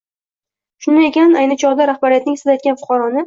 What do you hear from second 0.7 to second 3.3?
Shunday ekan, ayni chog‘da rahbariyatning siz aytgan fuqaroni